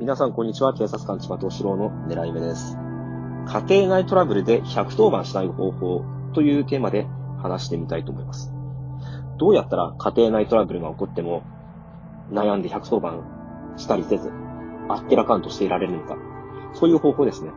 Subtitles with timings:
[0.00, 0.72] 皆さん、こんにちは。
[0.72, 2.74] 警察官千葉東四郎の狙い目です。
[3.46, 7.06] 家庭内トラブルで110番しない方法というテーマで
[7.42, 8.50] 話してみたいと思います。
[9.36, 11.42] どうやったら家庭内トラブルが起こっても
[12.30, 14.32] 悩んで110番したりせず、
[14.88, 16.16] あっけらかんとしていられるのか。
[16.72, 17.50] そういう方法ですね。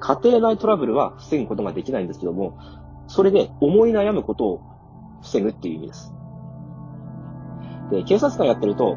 [0.00, 2.58] 家庭内トラブルは防ぐことができないんですけども、
[3.06, 4.60] それで思い悩むことを
[5.22, 6.12] 防ぐっていう意味です。
[7.92, 8.96] で、警察官やってると、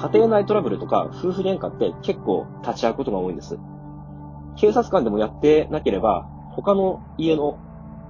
[0.00, 3.58] 家庭内トラブルとか夫婦喧嘩って結構立ち会うことが多いんです。
[4.56, 7.58] 警察官でもやってなければ、他の家の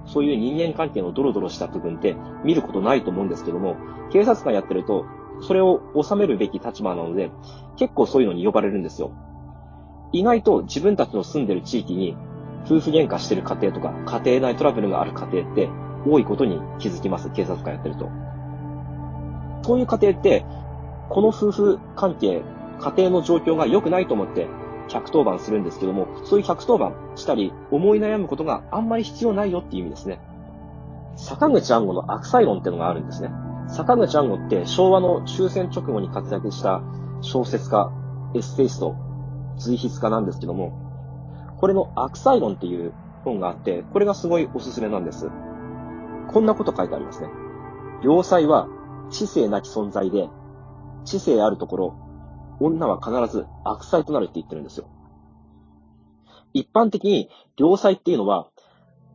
[0.05, 3.75] そういう人間関係のドロドロした部分って見ることないと思うんですけども、
[4.11, 5.05] 警察官やってると、
[5.41, 7.31] それを収めるべき立場なので、
[7.75, 9.11] 結構そういうのに呼ばれるんですよ。
[10.11, 12.15] 意外と自分たちの住んでる地域に
[12.65, 15.69] 夫婦喧嘩してる家庭とか家庭内トラブルがある家庭って
[16.07, 18.09] 多いことに気づきます、警察官やってると。
[19.63, 20.45] そういう家庭って
[21.09, 22.43] この夫婦関係、
[22.79, 24.47] 家庭の状況が良くないと思って
[24.89, 30.19] 110番するんですけども、そういう110番したり、思い悩むことがあんまり必要ないよっていう意味ですね。
[31.15, 33.29] 坂口安吾の悪妻論ってのがあるんですね。
[33.67, 36.81] 坂口安吾って昭和の終戦直後に活躍した
[37.21, 37.91] 小説家、
[38.33, 38.95] エッセイスト、
[39.57, 40.73] 随筆家なんですけども、
[41.57, 45.29] これの悪妻論っていう本があって、これがすごいおすすめなんです。
[46.29, 47.29] こんなこと書いてありますね。
[48.01, 48.67] 良妻は
[49.09, 50.29] 知性なき存在で、
[51.05, 51.95] 知性あるところ、
[52.59, 54.87] 女は必ず悪妻となるって言ってるんですよ。
[56.53, 58.47] 一般的に、良妻っていうのは、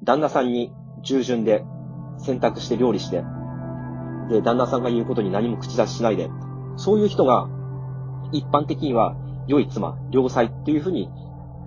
[0.02, 1.64] 旦那さんに従順で
[2.18, 3.24] 選択して料理して、
[4.30, 6.30] で、旦那さんが言うことに何も口出ししないで、
[6.76, 7.48] そういう人が、
[8.32, 11.10] 一般的には、良い妻、良妻っていうふうに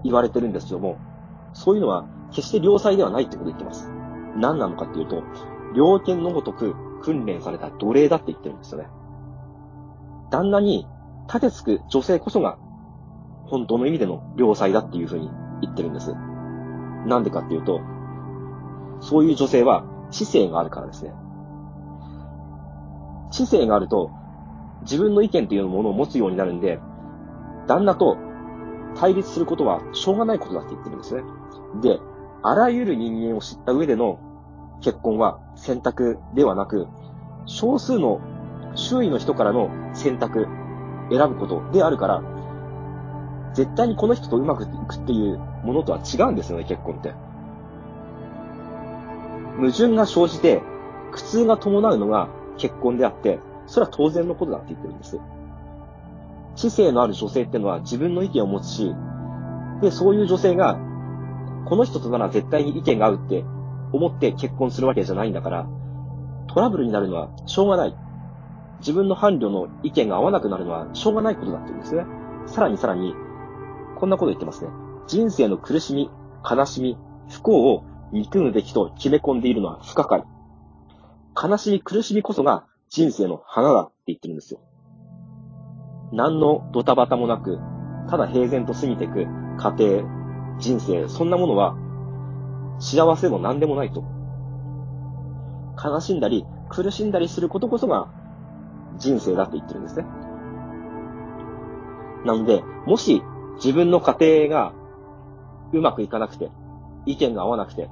[0.04, 0.98] 言われてるんですけども、
[1.54, 3.90] そういうのは決して良妻ではないってことを言ってます。
[4.36, 5.24] 何なのかっていうと、
[5.76, 8.88] 猟犬のごとく訓練された奴隷だって言ってるんですよね。
[10.30, 10.88] 旦那に
[11.28, 12.58] 立てつく女性こそが、
[13.46, 15.30] 本当の意味での良妻だっていうふうに
[15.62, 16.14] 言ってるんです。
[17.06, 17.80] なんでかっていうと、
[19.00, 21.14] そういう女性は知性があるからですね。
[23.32, 24.12] 知性があると、
[24.82, 26.80] 自分の意見というものを持つようになるんで、
[27.68, 28.18] 旦那と
[28.96, 31.24] 対立することはしょうがないことだって言ってるんですね。
[31.82, 32.00] で、
[32.44, 34.20] あらゆる人間を知った上での
[34.82, 36.88] 結婚は選択ではなく、
[37.46, 38.20] 少数の
[38.78, 40.48] 周囲の人からの選択、
[41.10, 42.24] 選ぶことであるから、
[43.54, 47.14] 絶対にこの人とうまくいくっていうものとは違うんですよね、結婚って。
[49.58, 50.62] 矛盾が生じて、
[51.12, 55.20] 苦痛が伴うのが結婚であって、それは当然のことだって言ってるんです。
[56.56, 58.96] 知性のある女性ってのは自分の意見を持つし、
[59.82, 60.80] で、そういう女性が、
[61.66, 63.44] この人となら絶対に意見が合うって
[63.92, 65.68] 思って結婚するわけじゃないんだから、
[66.48, 68.07] トラブルになるのはしょうがない。
[68.80, 72.06] 自分の伴侶の意見が合わなくなるのはしょうがないことだって言うんですね。
[72.46, 73.14] さらにさらに、
[73.98, 74.70] こんなこと言ってますね。
[75.08, 76.10] 人生の苦しみ、
[76.50, 76.98] 悲しみ、
[77.30, 80.24] 不幸を憎むべきと決め込んでいるのは不可解。
[81.42, 84.60] 悲しみ、苦しみこそが人生の花だって言ってるんですよ。
[86.14, 87.60] 何のドタバタもなく、
[88.10, 89.26] ただ平然と過ぎていく
[89.58, 91.76] 家庭、人生、そんなものは
[92.80, 94.04] 幸せも何でもないと。
[95.84, 98.10] 悲しんだり、苦しんだりすることこそが
[98.98, 100.06] 人生だって言ってるんですね。
[102.26, 103.22] なので、もし
[103.56, 104.74] 自分の家庭が
[105.74, 106.52] うまくいかなくて、
[107.06, 107.90] 意見が合わなくて、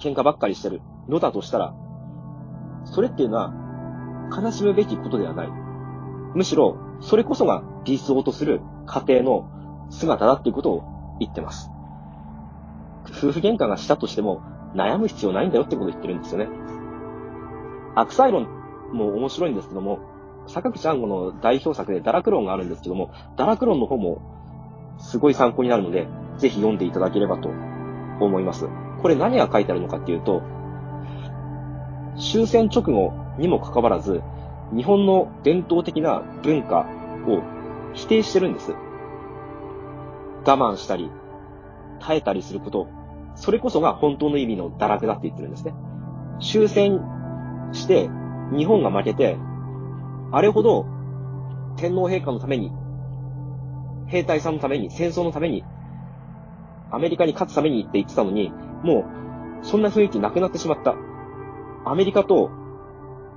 [0.00, 1.74] 喧嘩ばっかりしてるのだとしたら、
[2.84, 3.52] それっていうのは
[4.36, 5.48] 悲しむべきことではない。
[6.34, 9.50] むしろ、それこそが理想とする家庭の
[9.90, 11.70] 姿だっていうことを言ってます。
[13.06, 14.42] 夫婦喧嘩がしたとしても
[14.74, 16.48] 悩む必要ないんだよってことを言ってるんですよね。
[17.94, 18.57] 悪妻論
[18.92, 19.98] もう面白いんですけども、
[20.46, 27.48] 坂口安吾の代表作で堕落論があるんですけども、堕落論の方もすごい参考になるので、ぜひ読んでいただければと
[28.20, 28.68] 思います。
[29.02, 30.42] これ何が書いてあるのかっていうと、
[32.16, 34.22] 終戦直後にもかかわらず、
[34.74, 36.86] 日本の伝統的な文化
[37.26, 37.42] を
[37.94, 38.74] 否定してるんです。
[40.44, 41.10] 我慢したり、
[42.00, 42.88] 耐えたりすること、
[43.34, 45.74] それこそが本当の意味の堕落だって言ってるんですね。
[46.40, 47.00] 終戦
[47.72, 48.10] して、
[48.56, 49.36] 日本が負けて、
[50.32, 50.86] あれほど
[51.76, 52.72] 天皇陛下のために、
[54.08, 55.64] 兵隊さんのために、戦争のために、
[56.90, 58.50] アメリカに勝つためにって言ってたのに、
[58.82, 59.04] も
[59.62, 60.94] う、そんな雰囲気なくなってしまった。
[61.84, 62.50] アメリカと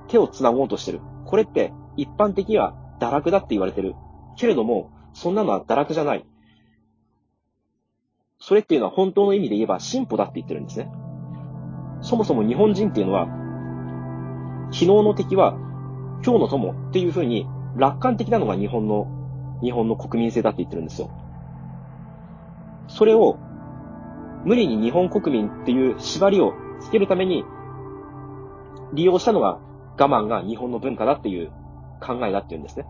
[0.08, 1.00] 手を繋ごうとしてる。
[1.24, 3.94] これって一般的には堕落だって言われてる。
[4.36, 6.26] けれども、そんなのは堕落じゃない。
[8.38, 10.90] それっていうのは本当の意味で言えば進歩だって言ってるんですね。
[12.00, 13.28] そもそも日本人っていうのは、
[14.72, 15.52] 昨日の敵は
[16.24, 17.46] 今日の友っていうふうに
[17.76, 19.06] 楽観的なのが日本の
[19.62, 21.10] 日本の国民性だって言ってるんですよ。
[22.88, 23.38] それを、
[24.44, 27.44] 無理に日本国民っていう縛りをつけるために、
[28.92, 29.60] 利用したのが
[29.98, 31.52] 我慢が日本の文化だっていう
[32.00, 32.86] 考えだっていうんですね。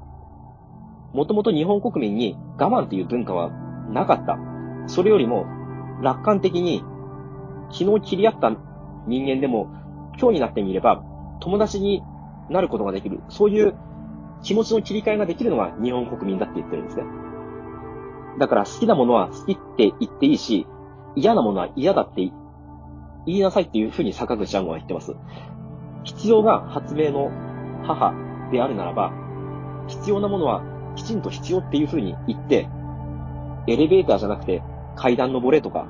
[1.13, 3.51] もともと日本国民に我慢っていう文化は
[3.91, 4.39] なかった。
[4.87, 5.47] それよりも
[6.01, 6.83] 楽観的に
[7.71, 8.51] 昨日切り合った
[9.07, 9.69] 人間でも
[10.19, 11.05] 今日になってみれば
[11.43, 12.05] 友達に
[12.51, 13.21] なることができる。
[13.29, 13.75] そういう
[14.43, 17.05] 気持ちの切り替えができるのが日本国民だって言ってるんですね。
[18.39, 20.67] だから好きなものは好きって言っていいし、
[21.17, 22.31] 嫌なものは嫌だって
[23.27, 25.17] 言いなさいっていうふうに坂口安吾は言ってます。
[26.05, 27.31] 必要が発明の
[27.83, 28.15] 母
[28.53, 29.13] であるならば、
[29.89, 30.63] 必要なものは
[30.95, 32.69] きちんと必要っていうふうに言って、
[33.67, 34.63] エレベーターじゃなくて
[34.95, 35.87] 階段登れとか、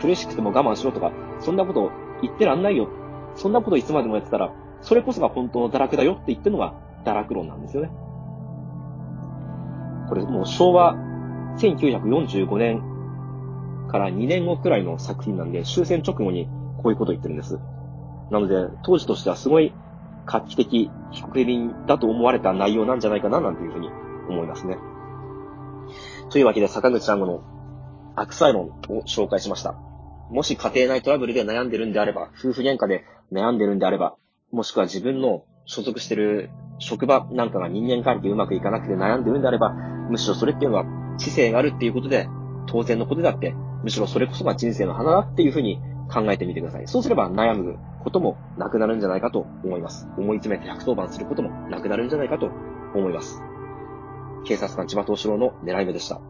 [0.00, 1.90] 苦しくても我慢しろとか、そんなことを
[2.22, 2.88] 言ってらんないよ。
[3.36, 6.74] そんなこといつまでもやってたら、それこそが本当の堕落だよって言ってるのが
[7.04, 7.90] 堕落論なんですよね。
[10.08, 10.94] これもう昭和
[11.58, 12.82] 1945年
[13.88, 16.48] から2年後くらいの作品なんで、終戦直後に
[16.78, 17.58] こういうことを言ってるんです。
[18.30, 19.72] なので、当時としてはすごい
[20.26, 23.88] 画期的、非国民だと思われた内容なんじゃないかな、なんていうふうに
[24.28, 24.78] 思いますね。
[26.30, 27.42] というわけで、坂口さんの
[28.16, 29.74] 悪妻論を紹介しました。
[30.30, 34.16] もし家庭内トラブルで悩んでるんであれば、夫婦喧嘩で悩んでるんであれば、
[34.52, 39.70] もしくは自分の所属してる職場なんかが人間関係うまくいかなくて悩んでるんであれば、
[40.10, 40.84] むしろそれっていうのは
[41.18, 42.28] 知性があるっていうことで、
[42.66, 45.80] 当然のことだって、むしろそれこそが人生の花だっていうふうに
[46.12, 46.86] 考えてみてください。
[46.86, 50.08] そうすれば悩むこともなくなるんじゃないかと思います。
[50.16, 52.50] 思い詰めて110番することもなくなるんじゃないかと
[52.94, 53.42] 思います。
[54.44, 56.20] 警察官千葉東四郎の狙い目でした。